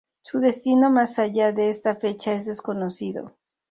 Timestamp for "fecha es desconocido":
1.95-3.35